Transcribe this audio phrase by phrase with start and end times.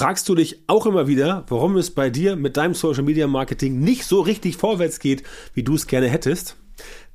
[0.00, 3.80] Fragst du dich auch immer wieder, warum es bei dir mit deinem Social Media Marketing
[3.80, 6.56] nicht so richtig vorwärts geht, wie du es gerne hättest?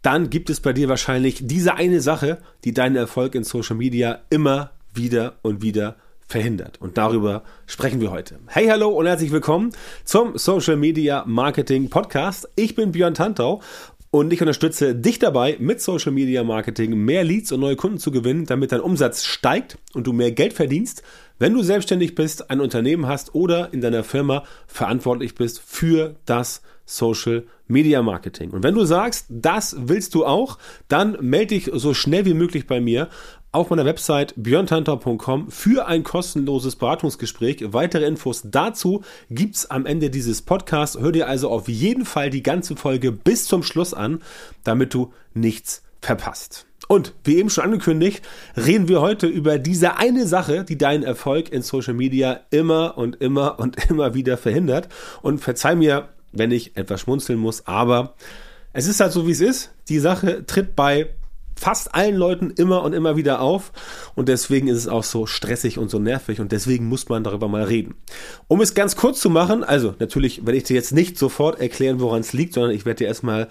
[0.04, 4.20] Dann gibt es bei dir wahrscheinlich diese eine Sache, die deinen Erfolg in Social Media
[4.30, 5.96] immer wieder und wieder
[6.28, 6.80] verhindert.
[6.80, 8.38] Und darüber sprechen wir heute.
[8.46, 9.72] Hey, hallo und herzlich willkommen
[10.04, 12.48] zum Social Media Marketing Podcast.
[12.56, 13.64] Ich bin Björn Tantau
[14.16, 18.12] und ich unterstütze dich dabei, mit Social Media Marketing mehr Leads und neue Kunden zu
[18.12, 21.04] gewinnen, damit dein Umsatz steigt und du mehr Geld verdienst
[21.38, 26.62] wenn du selbstständig bist, ein Unternehmen hast oder in deiner Firma verantwortlich bist für das
[26.86, 28.52] Social Media Marketing.
[28.52, 32.68] Und wenn du sagst, das willst du auch, dann melde dich so schnell wie möglich
[32.68, 33.10] bei mir
[33.56, 37.64] auf meiner Website björntantor.com für ein kostenloses Beratungsgespräch.
[37.72, 41.00] Weitere Infos dazu gibt's am Ende dieses Podcasts.
[41.00, 44.22] Hör dir also auf jeden Fall die ganze Folge bis zum Schluss an,
[44.66, 46.66] damit du nichts verpasst.
[46.90, 48.24] Und wie eben schon angekündigt,
[48.58, 53.22] reden wir heute über diese eine Sache, die deinen Erfolg in Social Media immer und
[53.22, 54.90] immer und immer wieder verhindert.
[55.22, 58.16] Und verzeih mir, wenn ich etwas schmunzeln muss, aber
[58.74, 59.72] es ist halt so, wie es ist.
[59.88, 61.08] Die Sache tritt bei
[61.56, 63.72] fast allen Leuten immer und immer wieder auf
[64.16, 67.48] und deswegen ist es auch so stressig und so nervig und deswegen muss man darüber
[67.48, 67.96] mal reden.
[68.48, 72.00] Um es ganz kurz zu machen, also natürlich werde ich dir jetzt nicht sofort erklären,
[72.00, 73.48] woran es liegt, sondern ich werde dir erstmal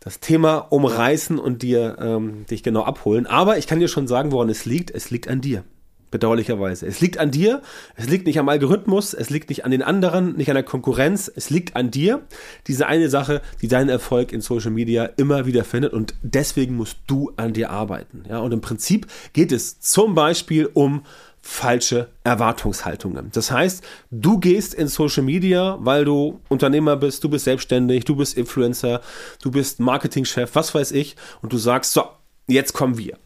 [0.00, 3.26] das Thema umreißen und dir ähm, dich genau abholen.
[3.26, 4.90] Aber ich kann dir schon sagen, woran es liegt.
[4.90, 5.64] Es liegt an dir.
[6.10, 6.86] Bedauerlicherweise.
[6.86, 7.62] Es liegt an dir,
[7.96, 11.30] es liegt nicht am Algorithmus, es liegt nicht an den anderen, nicht an der Konkurrenz,
[11.34, 12.22] es liegt an dir.
[12.66, 16.98] Diese eine Sache, die deinen Erfolg in Social Media immer wieder findet und deswegen musst
[17.06, 18.24] du an dir arbeiten.
[18.28, 21.02] Ja, und im Prinzip geht es zum Beispiel um
[21.40, 23.30] falsche Erwartungshaltungen.
[23.32, 28.16] Das heißt, du gehst in Social Media, weil du Unternehmer bist, du bist selbstständig, du
[28.16, 29.00] bist Influencer,
[29.42, 32.04] du bist Marketingchef, was weiß ich, und du sagst, so,
[32.46, 33.16] jetzt kommen wir.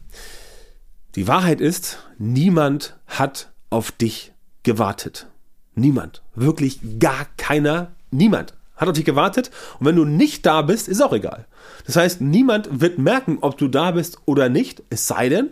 [1.15, 4.33] Die Wahrheit ist, niemand hat auf dich
[4.63, 5.27] gewartet.
[5.75, 6.23] Niemand.
[6.33, 7.91] Wirklich gar keiner.
[8.09, 9.51] Niemand hat auf dich gewartet.
[9.79, 11.45] Und wenn du nicht da bist, ist auch egal.
[11.85, 14.81] Das heißt, niemand wird merken, ob du da bist oder nicht.
[14.89, 15.51] Es sei denn,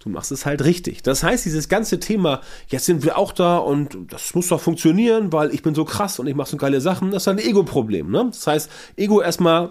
[0.00, 1.02] Du machst es halt richtig.
[1.02, 5.32] Das heißt, dieses ganze Thema, jetzt sind wir auch da und das muss doch funktionieren,
[5.32, 8.10] weil ich bin so krass und ich mache so geile Sachen, das ist ein Ego-Problem.
[8.10, 8.26] Ne?
[8.30, 9.70] Das heißt, Ego erstmal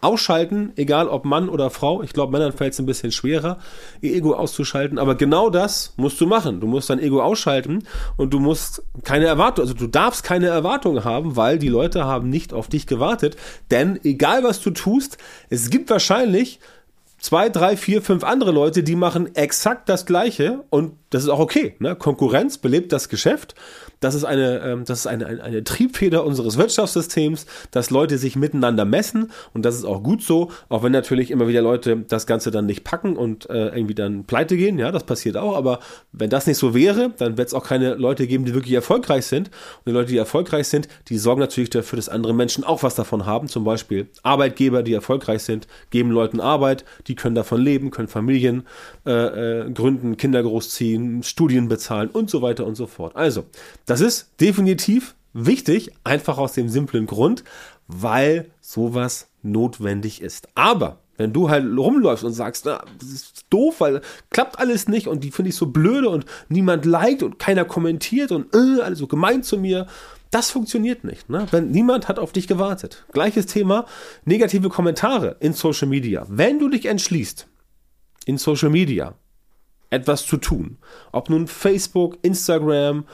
[0.00, 2.02] ausschalten, egal ob Mann oder Frau.
[2.02, 3.58] Ich glaube, Männern fällt es ein bisschen schwerer,
[4.00, 4.98] ihr Ego auszuschalten.
[4.98, 6.60] Aber genau das musst du machen.
[6.60, 7.84] Du musst dein Ego ausschalten
[8.16, 12.30] und du musst keine Erwartung, also du darfst keine Erwartungen haben, weil die Leute haben
[12.30, 13.36] nicht auf dich gewartet.
[13.70, 15.18] Denn egal was du tust,
[15.50, 16.60] es gibt wahrscheinlich
[17.18, 21.40] zwei, drei, vier, fünf andere Leute, die machen exakt das Gleiche und das ist auch
[21.40, 21.74] okay.
[21.80, 21.96] Ne?
[21.96, 23.54] Konkurrenz belebt das Geschäft.
[24.00, 28.36] Das ist eine, ähm, das ist eine, eine, eine Triebfeder unseres Wirtschaftssystems, dass Leute sich
[28.36, 32.26] miteinander messen und das ist auch gut so, auch wenn natürlich immer wieder Leute das
[32.26, 34.78] Ganze dann nicht packen und äh, irgendwie dann pleite gehen.
[34.78, 35.80] Ja, das passiert auch, aber
[36.12, 39.26] wenn das nicht so wäre, dann wird es auch keine Leute geben, die wirklich erfolgreich
[39.26, 39.48] sind.
[39.48, 42.94] Und die Leute, die erfolgreich sind, die sorgen natürlich dafür, dass andere Menschen auch was
[42.94, 43.48] davon haben.
[43.48, 48.66] Zum Beispiel Arbeitgeber, die erfolgreich sind, geben Leuten Arbeit, die können davon leben, können Familien
[49.06, 49.12] äh,
[49.66, 53.16] äh, gründen, Kinder großziehen, Studien bezahlen und so weiter und so fort.
[53.16, 53.44] Also,
[53.88, 57.42] das ist definitiv wichtig, einfach aus dem simplen Grund,
[57.86, 60.48] weil sowas notwendig ist.
[60.54, 65.08] Aber wenn du halt rumläufst und sagst, na, das ist doof, weil klappt alles nicht
[65.08, 68.98] und die finde ich so blöde und niemand liked und keiner kommentiert und äh, alles
[68.98, 69.86] so gemein zu mir,
[70.30, 71.30] das funktioniert nicht.
[71.30, 71.46] Ne?
[71.50, 73.06] Wenn niemand hat auf dich gewartet.
[73.12, 73.86] Gleiches Thema,
[74.26, 76.26] negative Kommentare in Social Media.
[76.28, 77.48] Wenn du dich entschließt,
[78.26, 79.14] in Social Media
[79.90, 80.76] etwas zu tun,
[81.12, 83.06] ob nun Facebook, Instagram,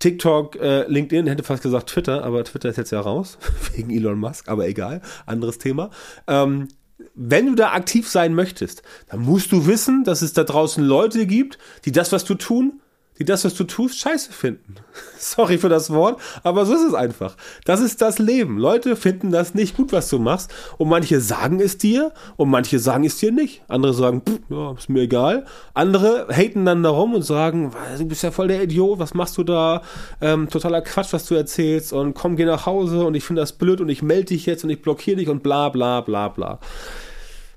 [0.00, 3.38] TikTok, äh, LinkedIn, hätte fast gesagt Twitter, aber Twitter ist jetzt ja raus,
[3.76, 5.90] wegen Elon Musk, aber egal, anderes Thema.
[6.26, 6.68] Ähm,
[7.14, 11.26] wenn du da aktiv sein möchtest, dann musst du wissen, dass es da draußen Leute
[11.26, 12.79] gibt, die das, was du tun,
[13.20, 14.76] die das, was du tust, scheiße finden.
[15.18, 17.36] Sorry für das Wort, aber so ist es einfach.
[17.66, 18.56] Das ist das Leben.
[18.56, 20.50] Leute finden das nicht gut, was du machst.
[20.78, 23.62] Und manche sagen es dir und manche sagen es dir nicht.
[23.68, 25.44] Andere sagen, pff, ja, ist mir egal.
[25.74, 29.44] Andere haten dann darum und sagen, du bist ja voll der Idiot, was machst du
[29.44, 29.82] da?
[30.22, 33.52] Ähm, totaler Quatsch, was du erzählst und komm, geh nach Hause und ich finde das
[33.52, 36.58] blöd und ich melde dich jetzt und ich blockiere dich und bla bla bla bla.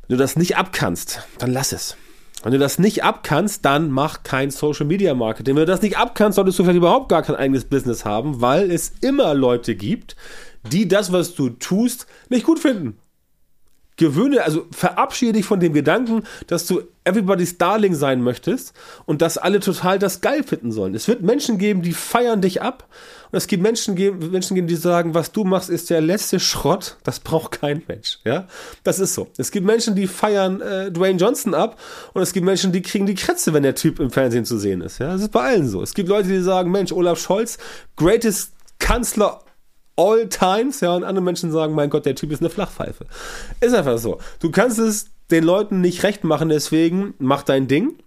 [0.07, 1.95] Wenn du das nicht abkannst, dann lass es.
[2.43, 5.55] Wenn du das nicht abkannst, dann mach kein Social Media Marketing.
[5.55, 8.69] Wenn du das nicht abkannst, solltest du vielleicht überhaupt gar kein eigenes Business haben, weil
[8.69, 10.17] es immer Leute gibt,
[10.69, 12.97] die das, was du tust, nicht gut finden.
[13.97, 18.73] Gewöhne, also verabschiede dich von dem Gedanken, dass du everybody's Darling sein möchtest
[19.05, 20.95] und dass alle total das geil finden sollen.
[20.95, 22.87] Es wird Menschen geben, die feiern dich ab
[23.31, 26.97] und es gibt Menschen Menschen geben, die sagen, was du machst, ist der letzte Schrott.
[27.03, 28.19] Das braucht kein Mensch.
[28.23, 28.47] Ja,
[28.83, 29.27] das ist so.
[29.37, 31.79] Es gibt Menschen, die feiern äh, Dwayne Johnson ab
[32.13, 34.81] und es gibt Menschen, die kriegen die Krätze, wenn der Typ im Fernsehen zu sehen
[34.81, 34.99] ist.
[34.99, 35.81] Ja, das ist bei allen so.
[35.81, 37.57] Es gibt Leute, die sagen, Mensch, Olaf Scholz,
[37.95, 39.42] greatest Kanzler
[39.95, 43.05] all times, ja, und andere Menschen sagen, mein Gott, der Typ ist eine Flachpfeife.
[43.59, 44.19] Ist einfach so.
[44.39, 47.97] Du kannst es den Leuten nicht recht machen, deswegen mach dein Ding.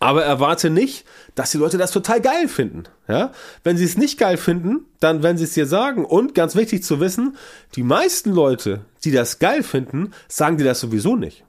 [0.00, 2.84] Aber erwarte nicht, dass die Leute das total geil finden.
[3.08, 3.32] Ja?
[3.64, 6.04] Wenn sie es nicht geil finden, dann werden sie es dir sagen.
[6.04, 7.36] Und ganz wichtig zu wissen,
[7.74, 11.44] die meisten Leute, die das geil finden, sagen dir das sowieso nicht.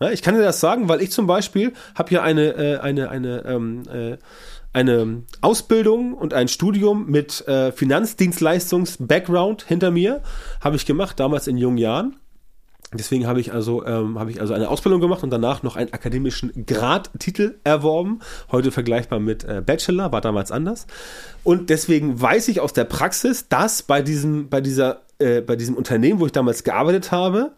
[0.00, 3.08] Ja, ich kann dir das sagen, weil ich zum Beispiel habe hier eine, äh, eine,
[3.08, 4.18] eine, ähm, äh,
[4.76, 10.22] eine Ausbildung und ein Studium mit äh, Finanzdienstleistungs-Background hinter mir.
[10.60, 12.16] Habe ich gemacht, damals in jungen Jahren.
[12.92, 15.94] Deswegen habe ich also ähm, habe ich also eine Ausbildung gemacht und danach noch einen
[15.94, 18.20] akademischen Gradtitel erworben.
[18.52, 20.86] Heute vergleichbar mit äh, Bachelor, war damals anders.
[21.42, 25.74] Und deswegen weiß ich aus der Praxis, dass bei diesem bei dieser äh, bei diesem
[25.74, 27.52] Unternehmen, wo ich damals gearbeitet habe,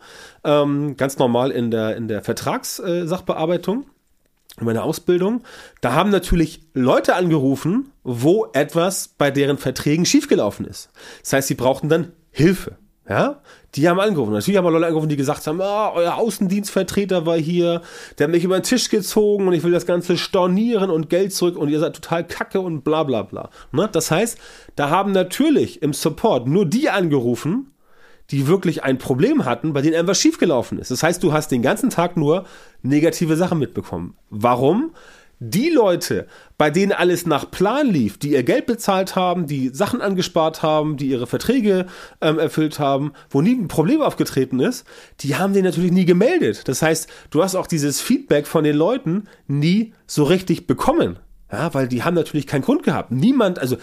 [0.44, 3.97] ähm, ganz normal in der in der Vertragssachbearbeitung äh,
[4.60, 5.42] in meiner Ausbildung,
[5.80, 10.90] da haben natürlich Leute angerufen, wo etwas bei deren Verträgen schiefgelaufen ist.
[11.22, 12.76] Das heißt, sie brauchten dann Hilfe.
[13.08, 13.40] Ja,
[13.74, 14.34] die haben angerufen.
[14.34, 17.80] Natürlich haben wir Leute angerufen, die gesagt haben, ah, euer Außendienstvertreter war hier,
[18.18, 21.32] der hat mich über den Tisch gezogen und ich will das Ganze stornieren und Geld
[21.32, 23.48] zurück und ihr seid total kacke und bla bla bla.
[23.72, 23.88] Ne?
[23.90, 24.36] Das heißt,
[24.76, 27.72] da haben natürlich im Support nur die angerufen,
[28.30, 30.90] die wirklich ein Problem hatten, bei denen irgendwas schiefgelaufen ist.
[30.90, 32.44] Das heißt, du hast den ganzen Tag nur
[32.82, 34.16] negative Sachen mitbekommen.
[34.30, 34.92] Warum?
[35.40, 36.26] Die Leute,
[36.56, 40.96] bei denen alles nach Plan lief, die ihr Geld bezahlt haben, die Sachen angespart haben,
[40.96, 41.86] die ihre Verträge
[42.20, 44.84] ähm, erfüllt haben, wo nie ein Problem aufgetreten ist,
[45.20, 46.66] die haben den natürlich nie gemeldet.
[46.66, 51.20] Das heißt, du hast auch dieses Feedback von den Leuten nie so richtig bekommen.
[51.52, 53.12] Ja, weil die haben natürlich keinen Grund gehabt.
[53.12, 53.76] Niemand, also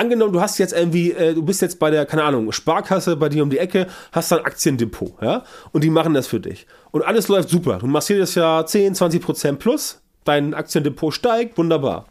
[0.00, 3.28] angenommen, du hast jetzt irgendwie, äh, du bist jetzt bei der, keine Ahnung, Sparkasse bei
[3.28, 6.66] dir um die Ecke, hast ein Aktiendepot, ja, und die machen das für dich.
[6.90, 7.78] Und alles läuft super.
[7.78, 12.06] Du machst jedes Jahr 10, 20 Prozent plus, dein Aktiendepot steigt, wunderbar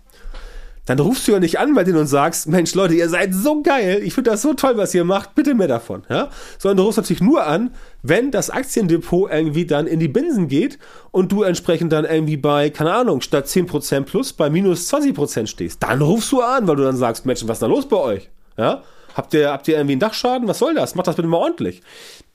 [0.90, 3.62] dann rufst du ja nicht an bei denen und sagst, Mensch Leute, ihr seid so
[3.62, 6.30] geil, ich finde das so toll, was ihr macht, bitte mehr davon, ja?
[6.58, 7.70] Sondern du rufst natürlich nur an,
[8.02, 10.80] wenn das Aktiendepot irgendwie dann in die Binsen geht
[11.12, 15.84] und du entsprechend dann irgendwie bei, keine Ahnung, statt 10% plus bei minus 20% stehst.
[15.84, 18.30] Dann rufst du an, weil du dann sagst, Mensch, was ist da los bei euch?
[18.58, 18.82] Ja?
[19.20, 20.48] Habt ihr, habt ihr irgendwie einen Dachschaden?
[20.48, 20.96] Was soll das?
[20.96, 21.82] Macht das bitte mal ordentlich.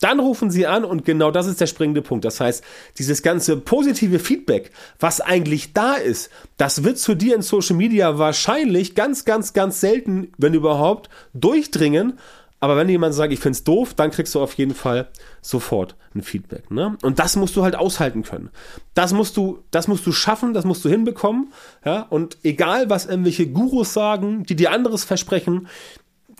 [0.00, 2.26] Dann rufen sie an und genau das ist der springende Punkt.
[2.26, 2.62] Das heißt,
[2.98, 4.70] dieses ganze positive Feedback,
[5.00, 6.28] was eigentlich da ist,
[6.58, 12.18] das wird zu dir in Social Media wahrscheinlich ganz, ganz, ganz selten, wenn überhaupt, durchdringen.
[12.60, 15.08] Aber wenn jemand sagt, ich find's doof, dann kriegst du auf jeden Fall
[15.40, 16.70] sofort ein Feedback.
[16.70, 16.98] Ne?
[17.00, 18.50] Und das musst du halt aushalten können.
[18.92, 21.52] Das musst du, das musst du schaffen, das musst du hinbekommen.
[21.84, 22.06] Ja?
[22.10, 25.68] Und egal, was irgendwelche Gurus sagen, die dir anderes versprechen,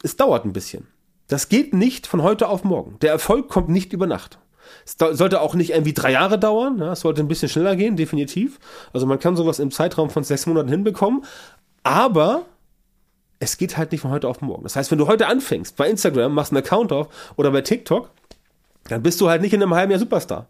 [0.05, 0.87] es dauert ein bisschen.
[1.29, 2.99] Das geht nicht von heute auf morgen.
[3.01, 4.39] Der Erfolg kommt nicht über Nacht.
[4.85, 6.79] Es sollte auch nicht irgendwie drei Jahre dauern.
[6.79, 8.61] Ja, es sollte ein bisschen schneller gehen, definitiv.
[8.93, 11.25] Also man kann sowas im Zeitraum von sechs Monaten hinbekommen.
[11.83, 12.45] Aber
[13.39, 14.63] es geht halt nicht von heute auf morgen.
[14.63, 18.11] Das heißt, wenn du heute anfängst bei Instagram, machst einen Account auf oder bei TikTok,
[18.89, 20.49] dann bist du halt nicht in einem halben Jahr Superstar.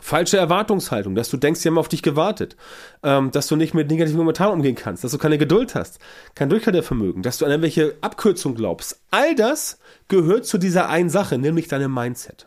[0.00, 2.56] falsche Erwartungshaltung, dass du denkst, sie haben auf dich gewartet,
[3.02, 5.98] ähm, dass du nicht mit negativen Kommentaren umgehen kannst, dass du keine Geduld hast,
[6.34, 9.02] kein Durchhaltevermögen, dass du an irgendwelche Abkürzung glaubst.
[9.10, 9.78] All das
[10.08, 12.46] gehört zu dieser einen Sache, nämlich deinem Mindset.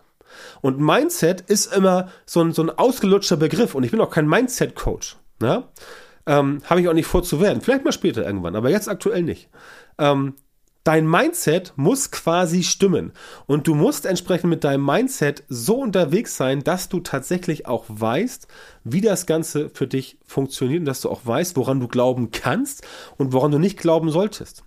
[0.61, 4.27] Und Mindset ist immer so ein, so ein ausgelutschter Begriff und ich bin auch kein
[4.27, 5.17] Mindset-Coach.
[5.41, 5.69] Ja?
[6.25, 7.61] Ähm, Habe ich auch nicht vor zu werden.
[7.61, 9.49] Vielleicht mal später irgendwann, aber jetzt aktuell nicht.
[9.97, 10.35] Ähm,
[10.83, 13.13] dein Mindset muss quasi stimmen.
[13.45, 18.47] Und du musst entsprechend mit deinem Mindset so unterwegs sein, dass du tatsächlich auch weißt,
[18.83, 22.85] wie das Ganze für dich funktioniert und dass du auch weißt, woran du glauben kannst
[23.17, 24.63] und woran du nicht glauben solltest.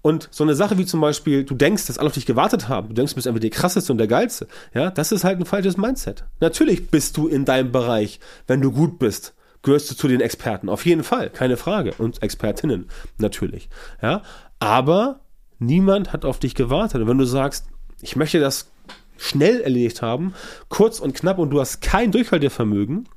[0.00, 2.88] Und so eine Sache wie zum Beispiel, du denkst, dass alle auf dich gewartet haben,
[2.88, 5.46] du denkst, du bist einfach der krasseste und der geilste, ja, das ist halt ein
[5.46, 6.24] falsches Mindset.
[6.40, 10.68] Natürlich bist du in deinem Bereich, wenn du gut bist, gehörst du zu den Experten,
[10.68, 12.88] auf jeden Fall, keine Frage, und Expertinnen
[13.18, 13.68] natürlich,
[14.00, 14.22] ja,
[14.60, 15.20] aber
[15.58, 17.02] niemand hat auf dich gewartet.
[17.02, 17.66] Und wenn du sagst,
[18.00, 18.70] ich möchte das
[19.16, 20.34] schnell erledigt haben,
[20.68, 23.08] kurz und knapp und du hast kein Durchhaltevermögen,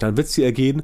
[0.00, 0.82] dann wird es dir ergehen,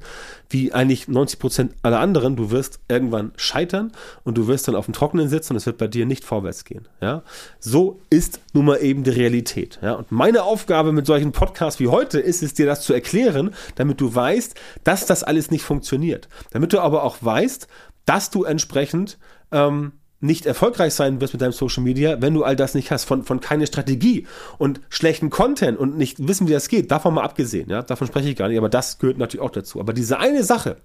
[0.51, 2.37] wie eigentlich 90 Prozent aller anderen.
[2.37, 3.93] Du wirst irgendwann scheitern
[4.25, 6.65] und du wirst dann auf dem Trockenen sitzen und es wird bei dir nicht vorwärts
[6.65, 6.89] gehen.
[7.01, 7.23] Ja,
[7.61, 9.79] so ist nun mal eben die Realität.
[9.83, 13.55] Ja, und meine Aufgabe mit solchen Podcasts wie heute ist es, dir das zu erklären,
[13.77, 16.29] damit du weißt, dass das alles nicht funktioniert.
[16.51, 17.69] Damit du aber auch weißt,
[18.05, 19.19] dass du entsprechend
[19.53, 19.93] ähm,
[20.25, 23.25] nicht erfolgreich sein wirst mit deinem Social Media, wenn du all das nicht hast, von,
[23.25, 24.27] von keine Strategie
[24.57, 28.31] und schlechten Content und nicht wissen, wie das geht, davon mal abgesehen, ja, davon spreche
[28.31, 29.81] ich gar nicht, aber das gehört natürlich auch dazu.
[29.81, 30.79] Aber diese eine Sache,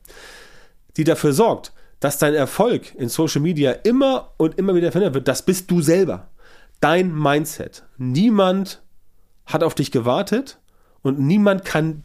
[0.98, 5.28] die dafür sorgt, dass dein Erfolg in Social Media immer und immer wieder verändert wird,
[5.28, 6.28] das bist du selber.
[6.82, 7.84] Dein Mindset.
[7.98, 8.82] Niemand
[9.46, 10.60] hat auf dich gewartet
[11.02, 12.04] und niemand kann,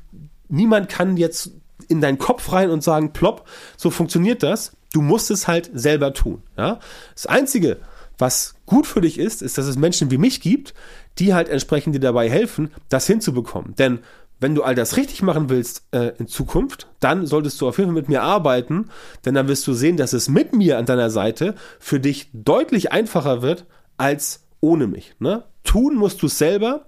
[0.49, 1.51] niemand kann jetzt
[1.89, 4.77] in deinen Kopf rein und sagen, plopp, so funktioniert das.
[4.95, 6.43] Du musst es halt selber tun.
[6.57, 6.79] Ja?
[7.15, 7.79] Das Einzige,
[8.17, 10.73] was gut für dich ist, ist, dass es Menschen wie mich gibt,
[11.19, 13.75] die halt entsprechend dir dabei helfen, das hinzubekommen.
[13.75, 14.01] Denn
[14.41, 17.91] wenn du all das richtig machen willst äh, in Zukunft, dann solltest du auf jeden
[17.91, 18.91] Fall mit mir arbeiten,
[19.25, 22.93] denn dann wirst du sehen, dass es mit mir an deiner Seite für dich deutlich
[22.93, 25.15] einfacher wird als ohne mich.
[25.19, 25.45] Ne?
[25.65, 26.87] Tun musst du es selber,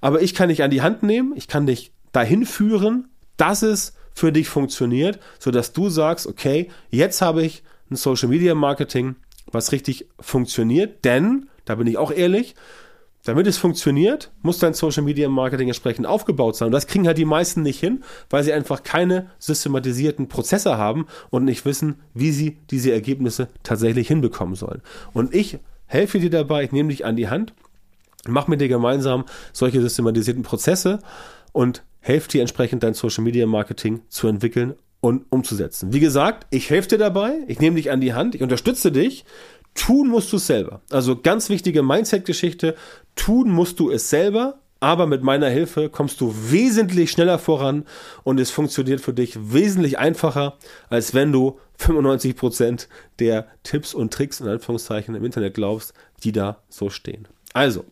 [0.00, 3.94] aber ich kann dich an die Hand nehmen, ich kann dich dahin führen, dass es
[4.14, 9.16] für dich funktioniert, sodass du sagst, okay, jetzt habe ich ein Social Media Marketing,
[9.50, 12.54] was richtig funktioniert, denn, da bin ich auch ehrlich,
[13.24, 16.66] damit es funktioniert, muss dein Social Media Marketing entsprechend aufgebaut sein.
[16.66, 21.06] Und das kriegen halt die meisten nicht hin, weil sie einfach keine systematisierten Prozesse haben
[21.30, 24.82] und nicht wissen, wie sie diese Ergebnisse tatsächlich hinbekommen sollen.
[25.14, 27.54] Und ich helfe dir dabei, ich nehme dich an die Hand,
[28.28, 30.98] mach mit dir gemeinsam solche systematisierten Prozesse
[31.52, 35.94] und helfe dir entsprechend dein Social Media Marketing zu entwickeln und umzusetzen.
[35.94, 39.24] Wie gesagt, ich helfe dir dabei, ich nehme dich an die Hand, ich unterstütze dich.
[39.74, 40.82] Tun musst du es selber.
[40.90, 42.76] Also ganz wichtige Mindset-Geschichte.
[43.16, 47.86] Tun musst du es selber, aber mit meiner Hilfe kommst du wesentlich schneller voran
[48.22, 50.58] und es funktioniert für dich wesentlich einfacher,
[50.90, 56.32] als wenn du 95 Prozent der Tipps und Tricks in Anführungszeichen im Internet glaubst, die
[56.32, 57.26] da so stehen.
[57.54, 57.86] Also,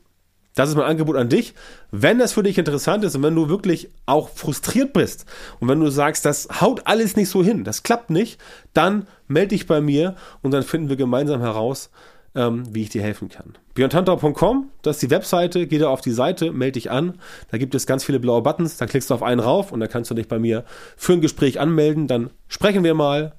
[0.54, 1.54] das ist mein Angebot an dich.
[1.90, 5.25] Wenn das für dich interessant ist und wenn du wirklich auch frustriert bist
[5.61, 8.40] und wenn du sagst, das haut alles nicht so hin, das klappt nicht,
[8.75, 11.90] dann melde dich bei mir und dann finden wir gemeinsam heraus,
[12.35, 13.54] ähm, wie ich dir helfen kann.
[13.75, 17.18] beyondhunter.com, das ist die Webseite, geh da auf die Seite, melde dich an.
[17.50, 19.88] Da gibt es ganz viele blaue Buttons, da klickst du auf einen rauf und dann
[19.88, 20.64] kannst du dich bei mir
[20.97, 22.06] für ein Gespräch anmelden.
[22.06, 23.35] Dann sprechen wir mal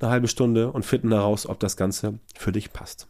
[0.00, 3.08] eine halbe Stunde und finden heraus, ob das Ganze für dich passt.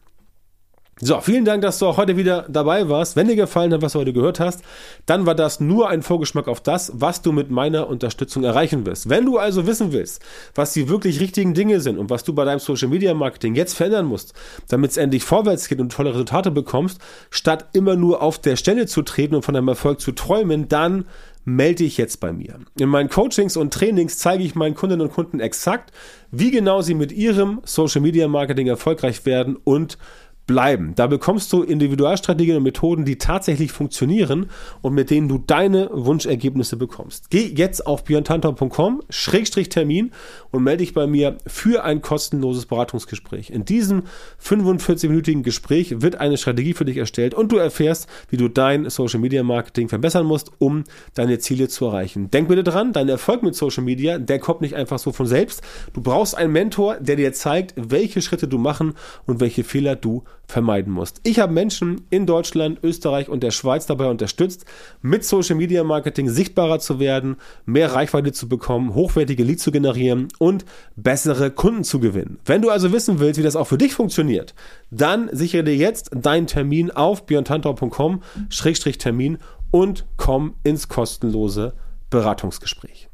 [1.00, 3.14] So, vielen Dank, dass du auch heute wieder dabei warst.
[3.14, 4.62] Wenn dir gefallen hat, was du heute gehört hast,
[5.06, 9.08] dann war das nur ein Vorgeschmack auf das, was du mit meiner Unterstützung erreichen wirst.
[9.08, 10.20] Wenn du also wissen willst,
[10.56, 13.74] was die wirklich richtigen Dinge sind und was du bei deinem Social Media Marketing jetzt
[13.74, 14.34] verändern musst,
[14.66, 17.00] damit es endlich vorwärts geht und tolle Resultate bekommst,
[17.30, 21.04] statt immer nur auf der Stelle zu treten und von deinem Erfolg zu träumen, dann
[21.44, 22.58] melde dich jetzt bei mir.
[22.78, 25.92] In meinen Coachings und Trainings zeige ich meinen Kundinnen und Kunden exakt,
[26.30, 29.96] wie genau sie mit ihrem Social Media Marketing erfolgreich werden und
[30.48, 30.94] bleiben.
[30.96, 34.46] Da bekommst du Individualstrategien und Methoden, die tatsächlich funktionieren
[34.80, 37.30] und mit denen du deine Wunschergebnisse bekommst.
[37.30, 39.02] Geh jetzt auf björntantor.com
[39.68, 40.10] Termin
[40.50, 43.50] und melde dich bei mir für ein kostenloses Beratungsgespräch.
[43.50, 44.04] In diesem
[44.42, 49.20] 45-minütigen Gespräch wird eine Strategie für dich erstellt und du erfährst, wie du dein Social
[49.20, 52.30] Media Marketing verbessern musst, um deine Ziele zu erreichen.
[52.30, 55.62] Denk bitte dran, dein Erfolg mit Social Media, der kommt nicht einfach so von selbst.
[55.92, 58.94] Du brauchst einen Mentor, der dir zeigt, welche Schritte du machen
[59.26, 61.20] und welche Fehler du vermeiden musst.
[61.24, 64.64] Ich habe Menschen in Deutschland, Österreich und der Schweiz dabei unterstützt,
[65.02, 67.36] mit Social Media Marketing sichtbarer zu werden,
[67.66, 70.64] mehr Reichweite zu bekommen, hochwertige Leads zu generieren und
[70.96, 72.38] bessere Kunden zu gewinnen.
[72.46, 74.54] Wenn du also wissen willst, wie das auch für dich funktioniert,
[74.90, 79.36] dann sichere dir jetzt deinen Termin auf björntantor.com-termin
[79.70, 81.74] und komm ins kostenlose
[82.08, 83.07] Beratungsgespräch.